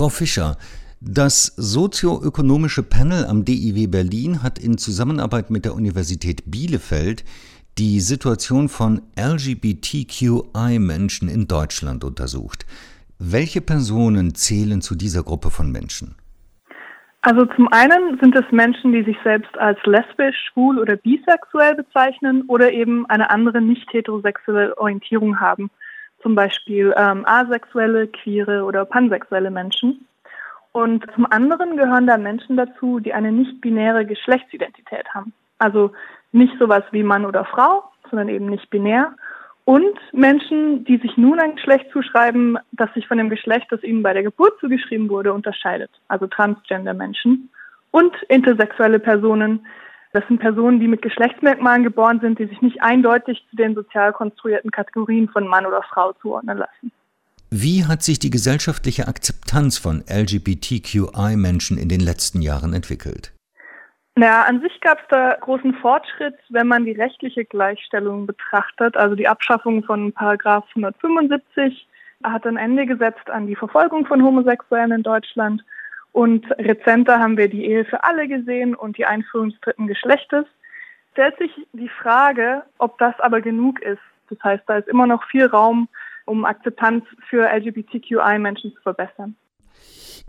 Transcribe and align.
Frau 0.00 0.08
Fischer, 0.08 0.56
das 1.02 1.52
sozioökonomische 1.58 2.82
Panel 2.82 3.26
am 3.26 3.44
DIW 3.44 3.86
Berlin 3.88 4.42
hat 4.42 4.58
in 4.58 4.78
Zusammenarbeit 4.78 5.50
mit 5.50 5.66
der 5.66 5.74
Universität 5.74 6.44
Bielefeld 6.46 7.22
die 7.76 8.00
Situation 8.00 8.70
von 8.70 9.02
LGBTQI-Menschen 9.18 11.28
in 11.28 11.48
Deutschland 11.48 12.02
untersucht. 12.02 12.64
Welche 13.18 13.60
Personen 13.60 14.34
zählen 14.34 14.80
zu 14.80 14.94
dieser 14.94 15.22
Gruppe 15.22 15.50
von 15.50 15.70
Menschen? 15.70 16.14
Also 17.20 17.44
zum 17.54 17.68
einen 17.70 18.18
sind 18.22 18.34
es 18.34 18.50
Menschen, 18.52 18.94
die 18.94 19.04
sich 19.04 19.18
selbst 19.22 19.54
als 19.58 19.78
lesbisch, 19.84 20.48
schwul 20.50 20.78
oder 20.78 20.96
bisexuell 20.96 21.74
bezeichnen 21.74 22.44
oder 22.48 22.72
eben 22.72 23.04
eine 23.10 23.28
andere 23.28 23.60
nicht 23.60 23.92
heterosexuelle 23.92 24.78
Orientierung 24.78 25.40
haben. 25.40 25.70
Zum 26.22 26.34
Beispiel 26.34 26.94
ähm, 26.96 27.24
asexuelle, 27.26 28.08
queere 28.08 28.64
oder 28.64 28.84
pansexuelle 28.84 29.50
Menschen. 29.50 30.06
Und 30.72 31.04
zum 31.14 31.30
anderen 31.30 31.76
gehören 31.76 32.06
da 32.06 32.16
Menschen 32.16 32.56
dazu, 32.56 33.00
die 33.00 33.12
eine 33.12 33.32
nicht-binäre 33.32 34.06
Geschlechtsidentität 34.06 35.08
haben. 35.14 35.32
Also 35.58 35.92
nicht 36.32 36.56
sowas 36.58 36.84
wie 36.92 37.02
Mann 37.02 37.26
oder 37.26 37.44
Frau, 37.44 37.84
sondern 38.08 38.28
eben 38.28 38.46
nicht 38.46 38.70
binär. 38.70 39.14
Und 39.64 39.98
Menschen, 40.12 40.84
die 40.84 40.98
sich 40.98 41.16
nun 41.16 41.38
ein 41.38 41.56
Geschlecht 41.56 41.86
zuschreiben, 41.92 42.58
das 42.72 42.92
sich 42.94 43.06
von 43.06 43.18
dem 43.18 43.30
Geschlecht, 43.30 43.66
das 43.70 43.82
ihnen 43.82 44.02
bei 44.02 44.12
der 44.12 44.22
Geburt 44.22 44.58
zugeschrieben 44.60 45.08
wurde, 45.08 45.32
unterscheidet. 45.32 45.90
Also 46.08 46.26
Transgender-Menschen. 46.26 47.50
Und 47.90 48.14
intersexuelle 48.28 48.98
Personen. 48.98 49.66
Das 50.12 50.26
sind 50.26 50.40
Personen, 50.40 50.80
die 50.80 50.88
mit 50.88 51.02
Geschlechtsmerkmalen 51.02 51.84
geboren 51.84 52.20
sind, 52.20 52.38
die 52.38 52.46
sich 52.46 52.60
nicht 52.62 52.82
eindeutig 52.82 53.46
zu 53.48 53.56
den 53.56 53.74
sozial 53.74 54.12
konstruierten 54.12 54.70
Kategorien 54.70 55.28
von 55.28 55.46
Mann 55.46 55.66
oder 55.66 55.82
Frau 55.82 56.12
zuordnen 56.14 56.58
lassen. 56.58 56.92
Wie 57.50 57.84
hat 57.84 58.02
sich 58.02 58.18
die 58.18 58.30
gesellschaftliche 58.30 59.08
Akzeptanz 59.08 59.78
von 59.78 60.04
LGBTQI-Menschen 60.08 61.78
in 61.78 61.88
den 61.88 62.00
letzten 62.00 62.42
Jahren 62.42 62.72
entwickelt? 62.72 63.32
Naja, 64.16 64.42
an 64.42 64.60
sich 64.60 64.80
gab 64.80 64.98
es 64.98 65.04
da 65.08 65.36
großen 65.40 65.74
Fortschritt, 65.74 66.34
wenn 66.50 66.66
man 66.66 66.84
die 66.84 66.92
rechtliche 66.92 67.44
Gleichstellung 67.44 68.26
betrachtet. 68.26 68.96
Also 68.96 69.14
die 69.14 69.28
Abschaffung 69.28 69.84
von 69.84 70.12
Paragraph 70.12 70.64
175 70.74 71.88
hat 72.24 72.46
ein 72.46 72.56
Ende 72.56 72.86
gesetzt 72.86 73.30
an 73.30 73.46
die 73.46 73.56
Verfolgung 73.56 74.06
von 74.06 74.22
Homosexuellen 74.22 74.92
in 74.92 75.02
Deutschland. 75.02 75.64
Und 76.12 76.50
rezenter 76.58 77.20
haben 77.20 77.36
wir 77.36 77.48
die 77.48 77.64
Ehe 77.64 77.84
für 77.84 78.02
alle 78.04 78.26
gesehen 78.26 78.74
und 78.74 78.98
die 78.98 79.06
Einführung 79.06 79.50
des 79.50 79.60
dritten 79.60 79.86
Geschlechtes. 79.86 80.44
Stellt 81.12 81.38
sich 81.38 81.50
die 81.72 81.88
Frage, 81.88 82.62
ob 82.78 82.98
das 82.98 83.18
aber 83.20 83.40
genug 83.40 83.80
ist. 83.80 84.00
Das 84.28 84.38
heißt, 84.42 84.64
da 84.66 84.78
ist 84.78 84.88
immer 84.88 85.06
noch 85.06 85.24
viel 85.28 85.46
Raum, 85.46 85.88
um 86.24 86.44
Akzeptanz 86.44 87.04
für 87.28 87.48
LGBTQI-Menschen 87.48 88.72
zu 88.74 88.80
verbessern. 88.82 89.36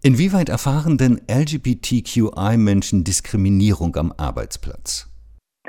Inwieweit 0.04 0.50
erfahren 0.50 0.98
denn 0.98 1.22
LGBTQI-Menschen 1.30 3.04
Diskriminierung 3.04 3.96
am 3.96 4.12
Arbeitsplatz? 4.18 5.08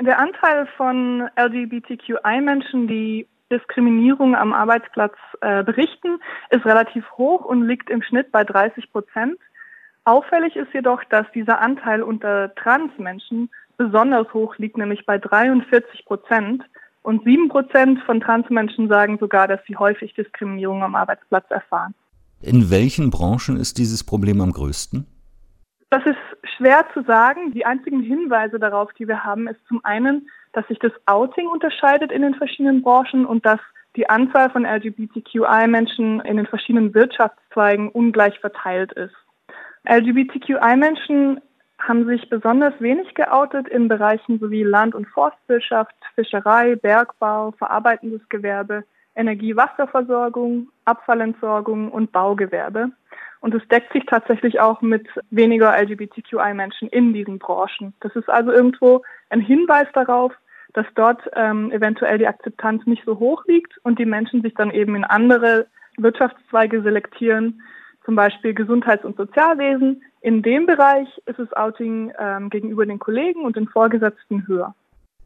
Der 0.01 0.17
Anteil 0.17 0.67
von 0.75 1.29
LGBTQI-Menschen, 1.37 2.87
die 2.87 3.27
Diskriminierung 3.51 4.35
am 4.35 4.51
Arbeitsplatz 4.51 5.13
äh, 5.41 5.63
berichten, 5.63 6.19
ist 6.49 6.65
relativ 6.65 7.05
hoch 7.17 7.45
und 7.45 7.67
liegt 7.67 7.91
im 7.91 8.01
Schnitt 8.01 8.31
bei 8.31 8.43
30 8.43 8.91
Prozent. 8.91 9.37
Auffällig 10.05 10.55
ist 10.55 10.73
jedoch, 10.73 11.03
dass 11.05 11.25
dieser 11.33 11.61
Anteil 11.61 12.03
unter 12.03 12.53
Transmenschen 12.55 13.49
besonders 13.77 14.33
hoch 14.33 14.57
liegt, 14.57 14.77
nämlich 14.77 15.05
bei 15.05 15.17
43 15.17 16.05
Prozent. 16.05 16.63
Und 17.01 17.23
sieben 17.23 17.49
Prozent 17.49 18.01
von 18.03 18.21
Transmenschen 18.21 18.87
sagen 18.87 19.17
sogar, 19.19 19.47
dass 19.47 19.59
sie 19.67 19.77
häufig 19.77 20.13
Diskriminierung 20.13 20.83
am 20.83 20.95
Arbeitsplatz 20.95 21.49
erfahren. 21.49 21.93
In 22.41 22.69
welchen 22.69 23.09
Branchen 23.09 23.57
ist 23.57 23.77
dieses 23.77 24.05
Problem 24.05 24.41
am 24.41 24.51
größten? 24.51 25.05
Das 25.89 26.05
ist 26.05 26.17
schwer 26.57 26.85
zu 26.93 27.03
sagen. 27.03 27.53
Die 27.53 27.65
einzigen 27.65 28.01
Hinweise 28.01 28.59
darauf, 28.59 28.91
die 28.93 29.07
wir 29.07 29.23
haben, 29.23 29.47
ist 29.47 29.59
zum 29.67 29.83
einen, 29.85 30.27
dass 30.51 30.67
sich 30.67 30.79
das 30.79 30.91
Outing 31.05 31.47
unterscheidet 31.47 32.11
in 32.11 32.21
den 32.21 32.35
verschiedenen 32.35 32.81
Branchen 32.81 33.25
und 33.25 33.45
dass 33.45 33.59
die 33.95 34.09
Anzahl 34.09 34.49
von 34.49 34.65
LGBTQI-Menschen 34.65 36.19
in 36.21 36.37
den 36.37 36.47
verschiedenen 36.47 36.93
Wirtschaftszweigen 36.93 37.89
ungleich 37.89 38.39
verteilt 38.39 38.91
ist. 38.93 39.15
LGBTQI-Menschen 39.85 41.41
haben 41.79 42.05
sich 42.05 42.29
besonders 42.29 42.73
wenig 42.79 43.13
geoutet 43.13 43.67
in 43.67 43.87
Bereichen 43.87 44.39
sowie 44.39 44.63
Land- 44.63 44.95
und 44.95 45.07
Forstwirtschaft, 45.07 45.95
Fischerei, 46.15 46.75
Bergbau, 46.75 47.51
verarbeitendes 47.51 48.21
Gewerbe, 48.29 48.85
Energie-Wasserversorgung, 49.15 50.69
Abfallentsorgung 50.85 51.91
und 51.91 52.11
Baugewerbe. 52.11 52.91
Und 53.41 53.53
es 53.53 53.67
deckt 53.67 53.91
sich 53.91 54.05
tatsächlich 54.05 54.61
auch 54.61 54.81
mit 54.81 55.07
weniger 55.29 55.77
LGBTQI-Menschen 55.77 56.87
in 56.87 57.13
diesen 57.13 57.39
Branchen. 57.39 57.93
Das 57.99 58.15
ist 58.15 58.29
also 58.29 58.51
irgendwo 58.51 59.01
ein 59.29 59.41
Hinweis 59.41 59.87
darauf, 59.93 60.31
dass 60.73 60.85
dort 60.95 61.21
ähm, 61.35 61.69
eventuell 61.71 62.17
die 62.17 62.27
Akzeptanz 62.27 62.85
nicht 62.85 63.03
so 63.05 63.19
hoch 63.19 63.43
liegt 63.45 63.77
und 63.83 63.99
die 63.99 64.05
Menschen 64.05 64.41
sich 64.41 64.53
dann 64.53 64.71
eben 64.71 64.95
in 64.95 65.03
andere 65.03 65.67
Wirtschaftszweige 65.97 66.81
selektieren, 66.81 67.61
zum 68.05 68.15
Beispiel 68.15 68.53
Gesundheits- 68.53 69.05
und 69.05 69.17
Sozialwesen. 69.17 70.01
In 70.21 70.41
dem 70.41 70.65
Bereich 70.65 71.07
ist 71.25 71.39
das 71.39 71.51
Outing 71.53 72.11
ähm, 72.19 72.49
gegenüber 72.49 72.85
den 72.85 72.99
Kollegen 72.99 73.43
und 73.43 73.55
den 73.55 73.67
Vorgesetzten 73.67 74.47
höher. 74.47 74.75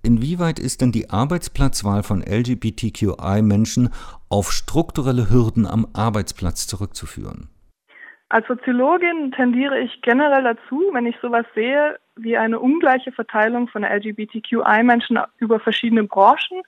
Inwieweit 0.03 0.59
ist 0.59 0.81
denn 0.81 0.91
die 0.91 1.09
Arbeitsplatzwahl 1.09 2.03
von 2.03 2.21
LGBTQI-Menschen 2.21 3.89
auf 4.29 4.51
strukturelle 4.51 5.29
Hürden 5.29 5.65
am 5.65 5.87
Arbeitsplatz 5.93 6.67
zurückzuführen? 6.67 7.49
Als 8.29 8.47
Soziologin 8.47 9.31
tendiere 9.31 9.79
ich 9.79 10.01
generell 10.01 10.43
dazu, 10.43 10.83
wenn 10.93 11.05
ich 11.05 11.15
sowas 11.21 11.45
sehe 11.55 11.97
wie 12.15 12.37
eine 12.37 12.59
ungleiche 12.59 13.11
Verteilung 13.11 13.67
von 13.67 13.83
LGBTQI-Menschen 13.83 15.19
über 15.37 15.59
verschiedene 15.59 16.03
Branchen, 16.03 16.61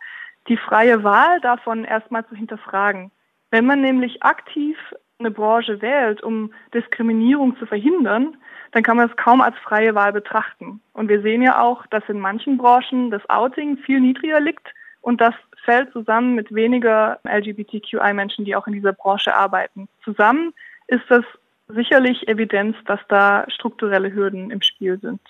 die 0.48 0.58
freie 0.58 1.04
Wahl 1.04 1.40
davon 1.42 1.84
erstmal 1.84 2.26
zu 2.28 2.36
hinterfragen. 2.36 3.12
Wenn 3.52 3.66
man 3.66 3.82
nämlich 3.82 4.22
aktiv 4.24 4.78
eine 5.20 5.32
Branche 5.32 5.82
wählt, 5.82 6.24
um 6.24 6.54
Diskriminierung 6.74 7.58
zu 7.58 7.66
verhindern, 7.66 8.38
dann 8.72 8.84
kann 8.84 8.98
man 8.98 9.10
es 9.10 9.18
kaum 9.18 9.42
als 9.42 9.58
freie 9.58 9.94
Wahl 9.94 10.14
betrachten. 10.14 10.82
Und 10.94 11.10
wir 11.10 11.22
sehen 11.22 11.42
ja 11.42 11.62
auch, 11.62 11.86
dass 11.88 12.08
in 12.08 12.20
manchen 12.20 12.58
Branchen 12.58 13.12
das 13.12 13.28
Outing 13.30 13.78
viel 13.78 14.00
niedriger 14.00 14.40
liegt 14.40 14.74
und 15.02 15.20
das 15.20 15.34
fällt 15.66 15.92
zusammen 15.92 16.36
mit 16.36 16.54
weniger 16.54 17.20
LGBTQI-Menschen, 17.28 18.46
die 18.46 18.56
auch 18.56 18.68
in 18.68 18.74
dieser 18.74 18.94
Branche 18.94 19.36
arbeiten. 19.36 19.90
Zusammen 20.04 20.54
ist 20.88 21.04
das 21.10 21.26
sicherlich 21.68 22.28
Evidenz, 22.28 22.78
dass 22.86 23.00
da 23.10 23.46
strukturelle 23.50 24.14
Hürden 24.14 24.52
im 24.52 24.62
Spiel 24.62 25.00
sind. 25.00 25.22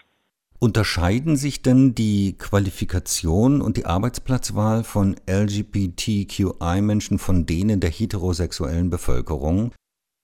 Unterscheiden 0.61 1.37
sich 1.37 1.61
denn 1.61 1.95
die 1.95 2.35
Qualifikation 2.37 3.61
und 3.61 3.77
die 3.77 3.85
Arbeitsplatzwahl 3.85 4.83
von 4.83 5.15
LGBTQI-Menschen 5.25 7.17
von 7.17 7.45
denen 7.45 7.79
der 7.79 7.89
heterosexuellen 7.89 8.89
Bevölkerung? 8.89 9.71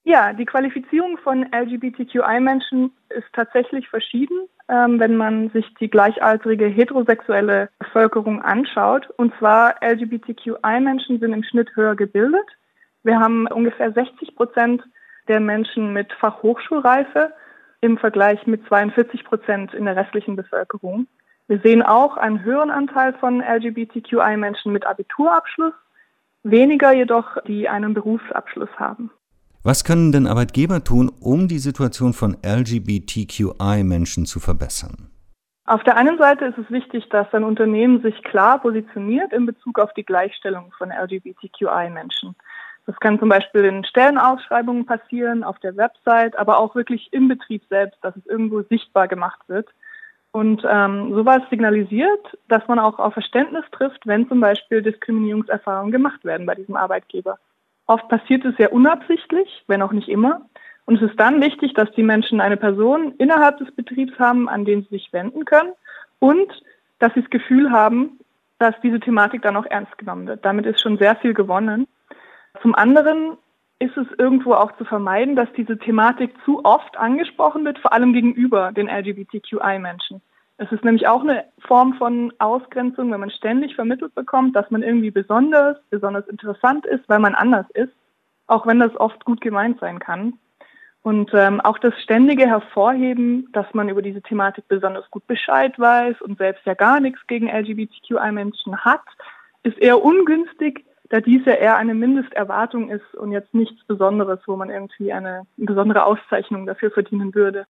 Ja, 0.03 0.33
die 0.33 0.43
Qualifizierung 0.43 1.17
von 1.23 1.45
LGBTQI-Menschen 1.53 2.91
ist 3.09 3.27
tatsächlich 3.31 3.87
verschieden, 3.87 4.49
ähm, 4.67 4.99
wenn 4.99 5.15
man 5.15 5.51
sich 5.51 5.73
die 5.79 5.89
gleichaltrige 5.89 6.67
heterosexuelle 6.67 7.69
Bevölkerung 7.79 8.41
anschaut. 8.41 9.09
Und 9.17 9.33
zwar 9.39 9.81
LGBTQI-Menschen 9.81 11.21
sind 11.21 11.31
im 11.31 11.43
Schnitt 11.43 11.73
höher 11.75 11.95
gebildet. 11.95 12.45
Wir 13.03 13.21
haben 13.21 13.47
ungefähr 13.47 13.93
60 13.93 14.35
Prozent 14.35 14.83
der 15.29 15.39
Menschen 15.39 15.93
mit 15.93 16.11
Fachhochschulreife 16.11 17.33
im 17.85 17.97
Vergleich 17.97 18.45
mit 18.47 18.65
42 18.67 19.23
Prozent 19.23 19.73
in 19.73 19.85
der 19.85 19.95
restlichen 19.95 20.35
Bevölkerung. 20.35 21.07
Wir 21.47 21.59
sehen 21.59 21.83
auch 21.83 22.17
einen 22.17 22.43
höheren 22.43 22.71
Anteil 22.71 23.13
von 23.13 23.41
LGBTQI-Menschen 23.41 24.71
mit 24.71 24.85
Abiturabschluss, 24.85 25.73
weniger 26.43 26.91
jedoch, 26.91 27.37
die 27.47 27.69
einen 27.69 27.93
Berufsabschluss 27.93 28.69
haben. 28.77 29.11
Was 29.63 29.83
können 29.83 30.11
denn 30.11 30.27
Arbeitgeber 30.27 30.83
tun, 30.83 31.11
um 31.19 31.47
die 31.47 31.59
Situation 31.59 32.13
von 32.13 32.37
LGBTQI-Menschen 32.45 34.25
zu 34.25 34.39
verbessern? 34.39 35.09
Auf 35.65 35.83
der 35.83 35.97
einen 35.97 36.19
Seite 36.19 36.45
ist 36.45 36.59
es 36.59 36.69
wichtig, 36.69 37.09
dass 37.09 37.33
ein 37.33 37.43
Unternehmen 37.43 38.03
sich 38.03 38.21
klar 38.23 38.59
positioniert 38.59 39.33
in 39.33 39.47
Bezug 39.47 39.79
auf 39.79 39.91
die 39.93 40.05
Gleichstellung 40.05 40.71
von 40.77 40.91
LGBTQI-Menschen. 40.91 42.35
Das 42.85 42.99
kann 42.99 43.19
zum 43.19 43.29
Beispiel 43.29 43.65
in 43.65 43.83
Stellenausschreibungen 43.83 44.85
passieren, 44.85 45.43
auf 45.43 45.57
der 45.59 45.75
Website, 45.75 46.37
aber 46.37 46.59
auch 46.59 46.75
wirklich 46.75 47.09
im 47.11 47.27
Betrieb 47.27 47.63
selbst, 47.69 47.97
dass 48.03 48.15
es 48.15 48.25
irgendwo 48.27 48.61
sichtbar 48.61 49.07
gemacht 49.07 49.39
wird. 49.47 49.67
Und 50.31 50.63
ähm, 50.69 51.13
sowas 51.13 51.41
signalisiert, 51.49 52.37
dass 52.49 52.67
man 52.67 52.77
auch 52.77 52.99
auf 52.99 53.13
Verständnis 53.13 53.63
trifft, 53.71 54.05
wenn 54.05 54.27
zum 54.27 54.39
Beispiel 54.39 54.81
Diskriminierungserfahrungen 54.81 55.91
gemacht 55.91 56.25
werden 56.25 56.45
bei 56.45 56.55
diesem 56.55 56.75
Arbeitgeber. 56.75 57.39
Oft 57.87 58.07
passiert 58.09 58.43
es 58.45 58.55
sehr 58.57 58.73
unabsichtlich, 58.73 59.63
wenn 59.67 59.81
auch 59.81 59.93
nicht 59.93 60.09
immer. 60.09 60.41
Und 60.85 61.01
es 61.01 61.09
ist 61.09 61.19
dann 61.19 61.41
wichtig, 61.41 61.73
dass 61.73 61.91
die 61.93 62.03
Menschen 62.03 62.41
eine 62.41 62.57
Person 62.57 63.13
innerhalb 63.17 63.57
des 63.57 63.73
Betriebs 63.73 64.19
haben, 64.19 64.49
an 64.49 64.65
den 64.65 64.83
sie 64.83 64.89
sich 64.89 65.13
wenden 65.13 65.45
können 65.45 65.71
und 66.19 66.51
dass 66.99 67.13
sie 67.13 67.21
das 67.21 67.29
Gefühl 67.29 67.71
haben, 67.71 68.19
dass 68.59 68.75
diese 68.81 68.99
Thematik 68.99 69.41
dann 69.41 69.57
auch 69.57 69.65
ernst 69.65 69.97
genommen 69.97 70.27
wird. 70.27 70.45
Damit 70.45 70.65
ist 70.65 70.81
schon 70.81 70.97
sehr 70.97 71.15
viel 71.15 71.33
gewonnen. 71.33 71.87
Zum 72.61 72.75
anderen 72.75 73.37
ist 73.79 73.97
es 73.97 74.07
irgendwo 74.17 74.53
auch 74.53 74.75
zu 74.77 74.85
vermeiden, 74.85 75.35
dass 75.35 75.51
diese 75.57 75.77
Thematik 75.77 76.33
zu 76.45 76.63
oft 76.63 76.97
angesprochen 76.97 77.65
wird, 77.65 77.79
vor 77.79 77.93
allem 77.93 78.13
gegenüber 78.13 78.71
den 78.71 78.87
LGBTQI-Menschen. 78.87 80.21
Es 80.57 80.71
ist 80.71 80.85
nämlich 80.85 81.07
auch 81.07 81.21
eine 81.21 81.45
Form 81.59 81.95
von 81.95 82.31
Ausgrenzung, 82.39 83.11
wenn 83.11 83.19
man 83.19 83.31
ständig 83.31 83.75
vermittelt 83.75 84.15
bekommt, 84.15 84.55
dass 84.55 84.71
man 84.71 84.83
irgendwie 84.83 85.11
besonders, 85.11 85.77
besonders 85.89 86.27
interessant 86.27 86.85
ist, 86.85 87.03
weil 87.09 87.19
man 87.19 87.35
anders 87.35 87.65
ist, 87.73 87.91
auch 88.47 88.65
wenn 88.65 88.79
das 88.79 88.95
oft 88.95 89.25
gut 89.25 89.41
gemeint 89.41 89.79
sein 89.81 89.99
kann. 89.99 90.39
Und 91.01 91.31
ähm, 91.33 91.59
auch 91.61 91.77
das 91.77 91.93
ständige 92.01 92.47
Hervorheben, 92.47 93.49
dass 93.51 93.71
man 93.73 93.89
über 93.89 94.01
diese 94.01 94.21
Thematik 94.21 94.67
besonders 94.67 95.09
gut 95.11 95.27
Bescheid 95.27 95.77
weiß 95.77 96.21
und 96.21 96.37
selbst 96.37 96.65
ja 96.65 96.73
gar 96.73 96.99
nichts 96.99 97.19
gegen 97.27 97.47
LGBTQI-Menschen 97.47 98.77
hat, 98.77 99.03
ist 99.63 99.77
eher 99.77 100.03
ungünstig, 100.03 100.85
da 101.09 101.19
dies 101.21 101.45
ja 101.45 101.53
eher 101.53 101.77
eine 101.77 101.93
Mindesterwartung 101.93 102.89
ist 102.89 103.15
und 103.15 103.31
jetzt 103.31 103.53
nichts 103.53 103.83
Besonderes, 103.85 104.39
wo 104.47 104.55
man 104.55 104.69
irgendwie 104.69 105.13
eine, 105.13 105.43
besondere 105.57 106.05
Auszeichnung 106.05 106.65
dafür 106.65 106.91
verdienen 106.91 107.33
würde. 107.35 107.65